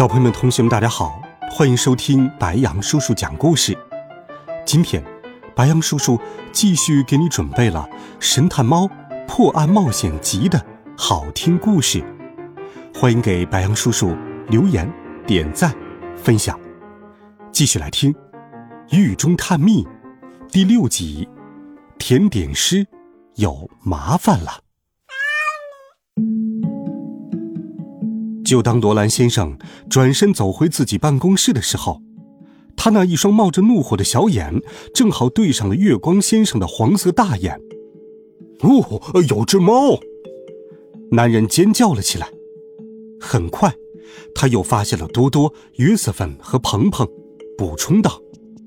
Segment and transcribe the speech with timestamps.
[0.00, 3.76] 小朋友们、同学们，大家好，欢迎收听白杨叔叔讲故事。
[4.64, 5.04] 今天，
[5.54, 6.18] 白杨叔叔
[6.52, 7.86] 继续给你准备了
[8.18, 8.88] 《神探猫
[9.28, 10.64] 破案冒险集》的
[10.96, 12.02] 好听故事，
[12.94, 14.16] 欢迎给白杨叔叔
[14.48, 14.90] 留言、
[15.26, 15.70] 点赞、
[16.16, 16.58] 分享。
[17.52, 18.10] 继续来听
[18.96, 19.84] 《狱中探秘》
[20.50, 21.28] 第六集：
[21.98, 22.86] 甜点师
[23.34, 24.69] 有麻烦了。
[28.50, 29.56] 就当罗兰先生
[29.88, 32.02] 转身走回自己办公室的时候，
[32.76, 34.60] 他那一双冒着怒火的小眼
[34.92, 37.60] 正好对上了月光先生的黄色大眼。
[38.62, 40.00] 哦，有只猫！
[41.12, 42.26] 男人尖叫了起来。
[43.20, 43.72] 很快，
[44.34, 47.06] 他又发现了多多、约瑟芬和鹏鹏，
[47.56, 48.20] 补充道：“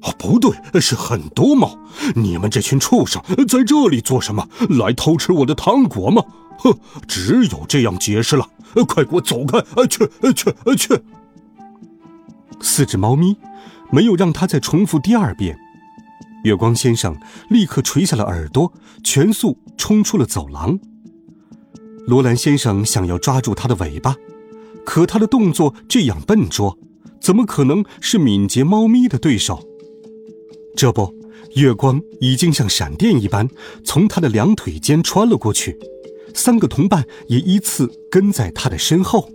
[0.00, 1.78] 哦，不对，是很多猫！
[2.14, 4.48] 你们这群畜生在这里做什么？
[4.70, 6.24] 来偷吃我的糖果吗？
[6.60, 6.72] 哼，
[7.06, 8.48] 只有这样解释了。”
[8.84, 9.58] 快给我走开！
[9.58, 11.00] 啊去啊去啊去！
[12.60, 13.36] 四只猫咪
[13.90, 15.56] 没有让他再重复第二遍。
[16.44, 17.16] 月光先生
[17.50, 18.72] 立刻垂下了耳朵，
[19.02, 20.78] 全速冲出了走廊。
[22.06, 24.14] 罗兰先生想要抓住他的尾巴，
[24.84, 26.78] 可他的动作这样笨拙，
[27.20, 29.60] 怎么可能是敏捷猫咪的对手？
[30.76, 31.12] 这不，
[31.56, 33.48] 月光已经像闪电一般
[33.84, 35.76] 从他的两腿间穿了过去。
[36.36, 39.28] 三个同伴也依次跟在他的身后。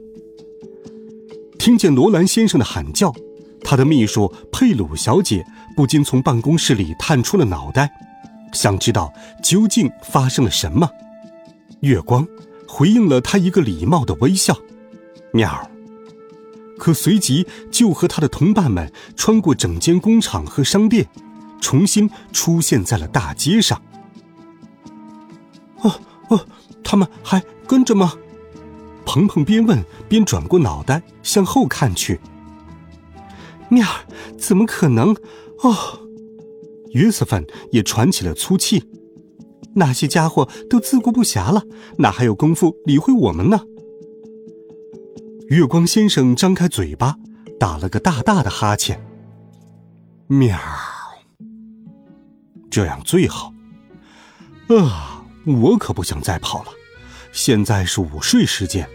[1.57, 3.13] 听见罗兰先生的喊叫，
[3.63, 5.43] 他的秘书佩鲁小姐
[5.75, 7.91] 不禁从办公室里探出了脑袋，
[8.53, 9.11] 想知道
[9.43, 10.89] 究竟发生了什么。
[11.81, 12.25] 月光
[12.67, 14.55] 回应了他一个礼貌的微笑，
[15.33, 15.69] 喵。
[16.77, 21.07] 可随即就和他的同伴们穿过整间工厂和商店，
[21.59, 23.81] 重新出现在了大街上。
[25.81, 25.99] 啊
[26.29, 26.45] 啊。
[26.91, 28.15] 他们还跟着吗？
[29.05, 32.19] 鹏鹏边问边转过脑袋向后看去。
[33.69, 34.05] 面儿，
[34.37, 35.15] 怎么可能？
[35.59, 35.73] 哦，
[36.91, 38.83] 约瑟芬也喘起了粗气。
[39.73, 41.63] 那些家伙都自顾不暇了，
[41.99, 43.61] 哪还有功夫理会我们呢？
[45.47, 47.15] 月光先生张开嘴巴，
[47.57, 49.01] 打了个大大的哈欠。
[50.27, 50.59] 喵，
[52.69, 53.53] 这样最好。
[54.67, 55.07] 啊。
[55.43, 56.69] 我可不想再跑了，
[57.31, 58.87] 现在是午睡时间，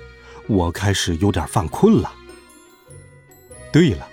[0.46, 2.12] 我开始有点犯困了。
[3.72, 4.06] 对了，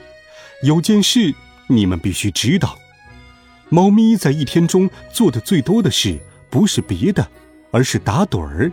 [0.63, 1.33] 有件事
[1.67, 2.77] 你们必须知道：
[3.69, 6.19] 猫咪在一天中做的最多的事，
[6.49, 7.29] 不是别的，
[7.71, 8.71] 而是打盹儿。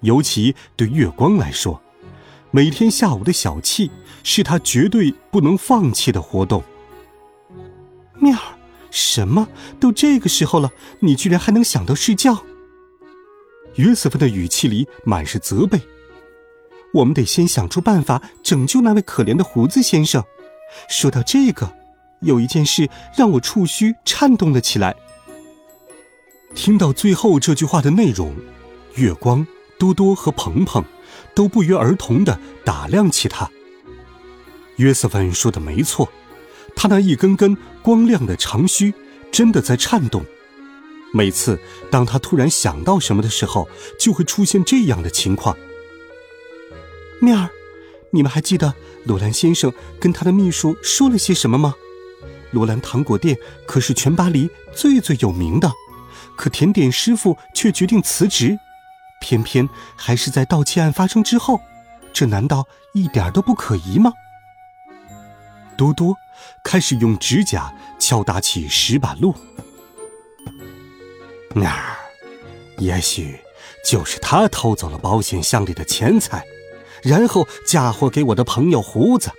[0.00, 1.80] 尤其对月光来说，
[2.50, 3.90] 每天下午的小憩
[4.24, 6.62] 是他绝对不能放弃的活动。
[8.18, 8.36] 面，
[8.90, 9.48] 什么
[9.80, 12.44] 都这个时候了，你居然还能想到睡觉？
[13.76, 15.80] 约瑟芬的语气里满是责备。
[16.94, 20.22] 我们得先想出办法拯救那位可怜的胡子先生。
[20.88, 21.72] 说到这个，
[22.20, 24.94] 有一件事让我触须颤动了起来。
[26.54, 28.36] 听到最后这句话的内容，
[28.96, 29.46] 月光、
[29.78, 30.84] 多多和鹏鹏
[31.34, 33.50] 都不约而同的打量起他。
[34.76, 36.10] 约瑟芬说的没错，
[36.76, 38.92] 他那一根根光亮的长须
[39.30, 40.22] 真的在颤动。
[41.12, 41.58] 每次
[41.90, 43.68] 当他突然想到什么的时候，
[43.98, 45.56] 就会出现这样的情况。
[47.20, 47.50] 面儿，
[48.10, 48.74] 你们还记得
[49.04, 51.74] 罗兰先生跟他的秘书说了些什么吗？
[52.50, 55.72] 罗兰糖果店可是全巴黎最最有名的，
[56.36, 58.58] 可甜点师傅却决定辞职，
[59.20, 61.60] 偏偏还是在盗窃案发生之后，
[62.12, 64.12] 这难道一点都不可疑吗？
[65.76, 66.16] 多多
[66.64, 69.34] 开始用指甲敲打起石板路。
[71.54, 71.96] 那儿，
[72.78, 73.38] 也许
[73.84, 76.44] 就是他偷走了保险箱里的钱财，
[77.02, 79.30] 然后嫁祸给我的朋友胡子，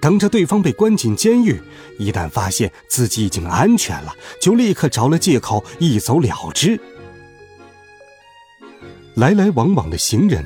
[0.00, 1.60] 等着对方被关进监狱。
[1.98, 6.80] 一旦发现自己已经安全了，就立刻找了借口一走了之。
[9.14, 10.44] 来来往往的行人，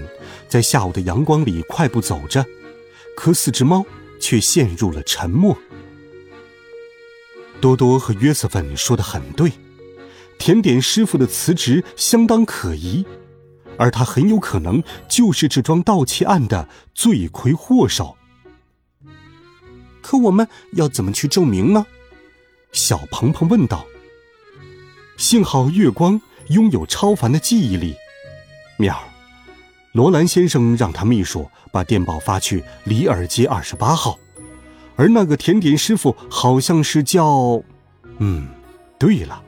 [0.48, 2.44] 在下午的阳光里快步走着，
[3.14, 3.84] 可四只猫
[4.18, 5.56] 却陷入了沉默。
[7.60, 9.52] 多多和约瑟芬说的很对。
[10.42, 13.06] 甜点师傅的辞职相当可疑，
[13.78, 18.16] 而他很有可能就是这桩盗窃案的罪魁祸首。
[20.00, 21.86] 可我们要怎么去证明呢？
[22.72, 23.86] 小鹏鹏问道。
[25.16, 27.94] 幸好月光拥有超凡的记忆力。
[28.78, 29.00] 喵，
[29.92, 34.18] 罗兰先生让他秘书把电报发去里尔街二十八号，
[34.96, 37.62] 而那个甜点师傅好像是叫……
[38.18, 38.48] 嗯，
[38.98, 39.40] 对了，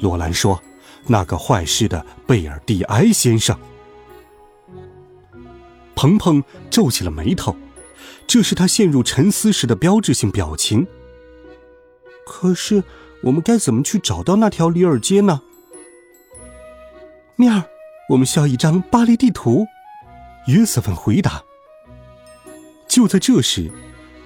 [0.00, 0.62] 罗兰说，
[1.06, 3.56] 那个坏事的贝尔蒂埃先生。
[5.94, 7.56] 鹏鹏皱起了眉头，
[8.26, 10.86] 这是他陷入沉思时的标志性表情。
[12.26, 12.82] 可是，
[13.22, 15.40] 我们该怎么去找到那条里尔街呢？
[17.36, 17.64] 面儿，
[18.10, 19.66] 我们需要一张巴黎地图。
[20.48, 21.42] 约瑟芬回答。
[22.86, 23.70] 就在这时，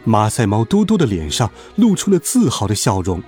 [0.05, 3.23] 马赛猫多多的脸上露出了自豪的笑容。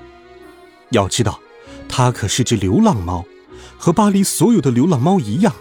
[0.91, 1.41] 要知道，
[1.89, 3.25] 它可是只流浪猫，
[3.77, 5.55] 和巴黎所有的流浪猫一样。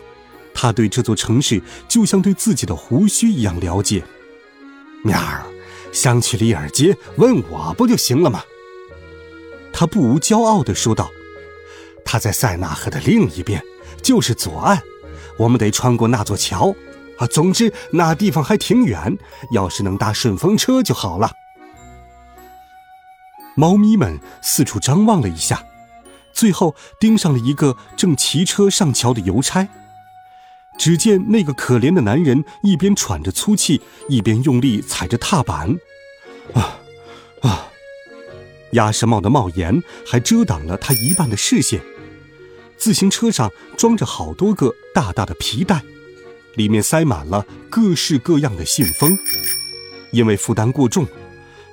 [0.54, 4.04] 它对这座城市就像对自己的胡须一样了解。
[5.04, 5.44] 喵儿，
[5.92, 8.44] 想去里尔街，问我不就行了吗？
[9.74, 11.10] 他不无骄傲地说道。
[12.04, 13.64] 他在塞纳河的另一边，
[14.02, 14.82] 就是左岸。
[15.38, 16.76] 我们得穿过那座桥。
[17.18, 19.18] 啊，总之那地方还挺远，
[19.52, 21.32] 要是能搭顺风车就好了。
[23.56, 25.64] 猫咪们四处张望了一下，
[26.42, 29.68] 最后盯上了一个正骑车上桥的邮差。
[30.76, 33.80] 只见那个可怜的男人一边喘着粗气，
[34.10, 35.78] 一边用力踩着踏板，
[36.56, 36.80] 啊，
[37.42, 37.68] 啊！
[38.72, 41.80] 鸭舌帽的帽檐还遮挡了他一半的视线。
[42.76, 45.84] 自行车上装着好多个大大的皮袋，
[46.56, 49.16] 里面塞满了各式各样的信封。
[50.12, 51.06] 因为负担过重，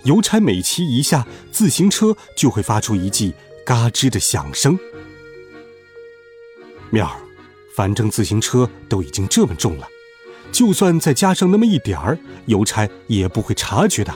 [0.05, 3.32] 邮差每骑一下自行车就会发出一记
[3.69, 4.79] 嘎吱的响声。
[6.88, 7.20] 妙儿。
[7.75, 9.87] 反正自行车都已经这么重了，
[10.50, 14.12] 就算再加上那么一点儿，邮差也不会察觉的。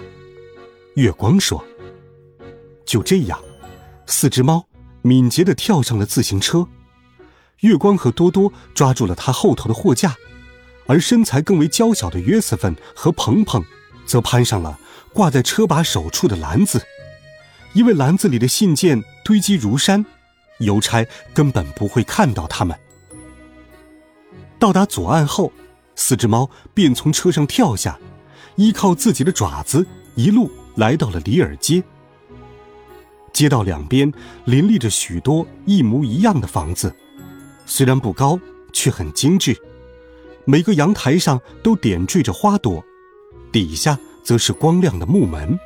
[0.95, 1.63] 月光说
[2.85, 3.39] ：“就这样，
[4.07, 4.67] 四只猫
[5.03, 6.67] 敏捷地跳上了自行车。
[7.61, 10.17] 月光和多多抓住了它后头的货架，
[10.87, 13.65] 而身材更为娇小的约瑟芬和鹏鹏
[14.05, 14.81] 则攀上了
[15.13, 16.85] 挂在车把手处的篮子，
[17.75, 20.05] 因为篮子里的信件堆积如山，
[20.59, 22.79] 邮差根本不会看到它们。”
[24.59, 25.53] 到达左岸后，
[25.97, 27.99] 四只猫便从车上跳下，
[28.57, 31.83] 依靠自己的爪子，一路来到了里尔街。
[33.33, 34.13] 街道两边
[34.45, 36.95] 林立着许多一模一样的房子，
[37.67, 38.39] 虽然不高，
[38.73, 39.57] 却很精致。
[40.45, 42.85] 每个阳台上都点缀着花朵，
[43.51, 45.59] 底下则是光亮的木门。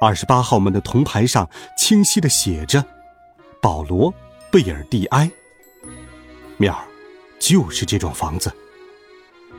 [0.00, 2.84] 二十八号门的铜牌上清晰的写着
[3.62, 4.12] ：“保罗·
[4.50, 5.30] 贝尔蒂埃。”
[6.58, 6.86] 面儿。
[7.38, 8.50] 就是这种房子。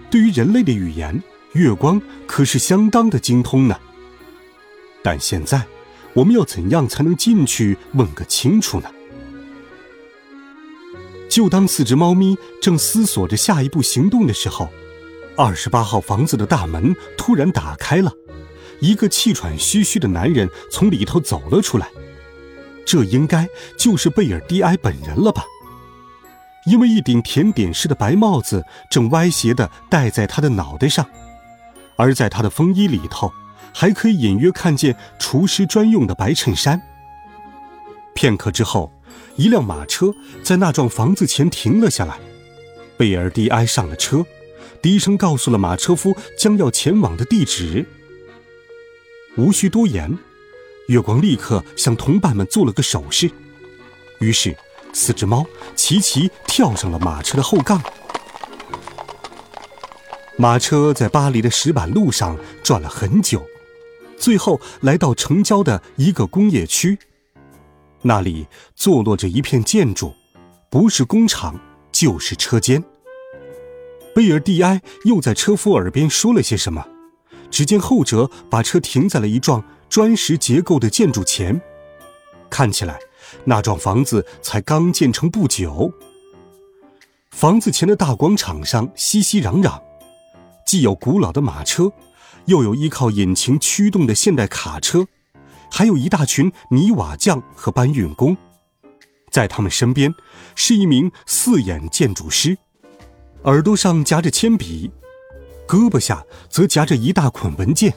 [0.09, 1.21] 对于人类的语言，
[1.53, 3.79] 月光可是相当的精通呢。
[5.03, 5.63] 但现在，
[6.13, 8.89] 我们要怎样才能进去问个清楚呢？
[11.29, 14.67] 就当四只猫咪正思索着下一步行动的时候，
[15.37, 18.11] 二十八号房子的大门突然打开了，
[18.79, 21.89] 一个气喘吁吁的男人从里头走了出来。
[22.85, 23.47] 这应该
[23.77, 25.43] 就是贝尔蒂埃本人了吧？
[26.65, 31.05] 因为一顶甜点式的白帽子正歪斜地戴在他的脑袋上，
[31.95, 33.31] 而在他的风衣里头，
[33.73, 36.81] 还可以隐约看见厨师专用的白衬衫。
[38.13, 38.91] 片刻之后，
[39.35, 42.17] 一辆马车在那幢房子前停了下来，
[42.97, 44.25] 贝尔蒂埃上了车，
[44.81, 47.85] 低声告诉了马车夫将要前往的地址。
[49.37, 50.17] 无需多言，
[50.87, 53.31] 月光立刻向同伴们做了个手势，
[54.19, 54.55] 于是。
[54.93, 57.79] 四只猫齐齐跳上了马车的后杠，
[60.37, 63.45] 马车在巴黎的石板路上转了很久，
[64.17, 66.97] 最后来到城郊的一个工业区，
[68.01, 70.15] 那里坐落着一片建筑，
[70.71, 71.59] 不是工厂
[71.91, 72.83] 就是车间。
[74.15, 76.87] 贝尔蒂埃又在车夫耳边说了些什么，
[77.49, 81.59] 只见后者把车停在了一幢砖石结构的建筑前，
[82.49, 82.99] 看起来。
[83.43, 85.91] 那幢房子才刚建成不久。
[87.29, 89.81] 房子前的大广场上熙熙攘攘，
[90.65, 91.91] 既有古老的马车，
[92.45, 95.05] 又有依靠引擎驱动的现代卡车，
[95.69, 98.35] 还有一大群泥瓦匠和搬运工。
[99.29, 100.13] 在他们身边，
[100.55, 102.57] 是一名四眼建筑师，
[103.43, 104.89] 耳朵上夹着铅笔，
[105.67, 107.93] 胳膊下则夹着一大捆文件。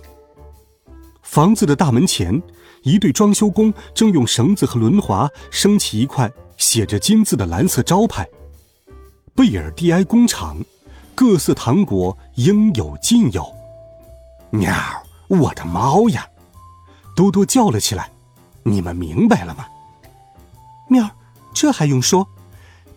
[1.23, 2.43] 房子的大门前。
[2.83, 8.27] 一对装修工正用绳子和轮滑升起一块写着金字的蓝色招牌
[9.37, 10.57] “贝尔蒂埃工厂”，
[11.15, 13.47] 各色糖果应有尽有。
[14.49, 14.73] 喵，
[15.29, 16.27] 我的猫呀！
[17.15, 18.11] 多多叫了起来
[18.65, 19.67] ：“你们明白了吗？”
[20.89, 21.07] 喵，
[21.53, 22.27] 这还用说？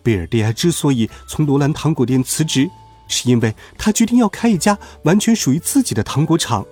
[0.02, 2.70] 贝尔蒂埃之所以从罗兰糖果店辞职，
[3.08, 6.64] 是因为他决定要开一家完全属于自己的糖果厂。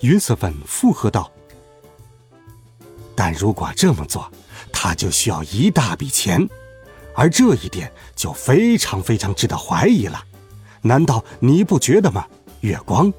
[0.00, 1.30] 约瑟芬附和道
[3.16, 4.30] ：“但如果这么做，
[4.72, 6.46] 他就需要一大笔钱，
[7.14, 10.22] 而这一点就非常非常值得怀疑了。
[10.82, 12.26] 难道你不觉得吗？”
[12.60, 13.12] 月光，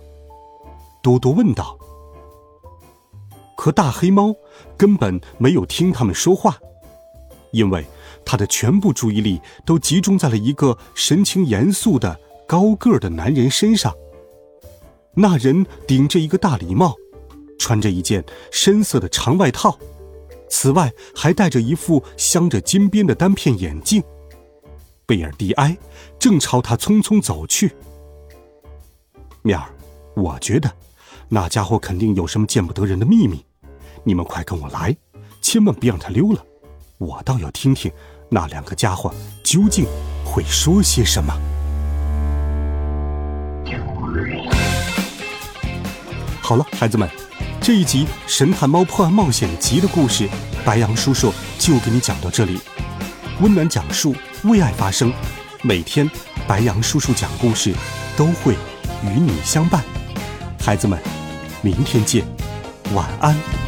[1.01, 1.77] 嘟嘟问道。
[3.55, 4.35] 可大黑猫
[4.77, 6.57] 根本没有听他们说话，
[7.51, 7.85] 因为
[8.27, 13.95] 他的全部注意力都集中在了一个神情严肃的高个儿的男人身上。
[15.13, 16.93] 那人顶着一个大礼帽，
[17.57, 19.79] 穿着一件深色的长外套，
[20.49, 24.03] 此外还戴着一副镶着金边的单片眼镜。
[25.05, 25.77] 贝尔蒂埃
[26.19, 27.73] 正朝他匆匆走去。
[29.41, 29.69] 面儿，
[30.17, 30.69] 我觉得
[31.29, 33.41] 那家伙肯定有什么见不得人的秘密。
[34.03, 34.93] 你们快跟我来，
[35.41, 36.45] 千万别让他溜了。
[36.97, 37.91] 我倒要听听
[38.29, 39.85] 那两个家伙究竟
[40.25, 41.33] 会说些什么。
[46.41, 47.09] 好了，孩子们，
[47.61, 50.29] 这一集《神探猫破案冒险集》的故事，
[50.65, 52.59] 白羊叔叔就给你讲到这里。
[53.41, 55.13] 温暖讲述，为爱发声。
[55.61, 56.09] 每天，
[56.47, 57.73] 白羊叔叔讲故事
[58.15, 58.53] 都会
[59.03, 59.83] 与你相伴。
[60.59, 60.99] 孩子们，
[61.61, 62.25] 明天见，
[62.93, 63.66] 晚安。